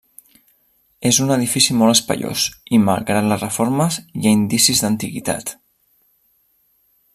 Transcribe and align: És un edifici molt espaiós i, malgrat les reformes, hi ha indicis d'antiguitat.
És 1.09 1.19
un 1.25 1.33
edifici 1.35 1.75
molt 1.81 1.95
espaiós 1.97 2.45
i, 2.55 2.79
malgrat 2.87 3.29
les 3.33 3.45
reformes, 3.45 4.01
hi 4.17 4.25
ha 4.25 4.33
indicis 4.39 4.83
d'antiguitat. 4.87 5.55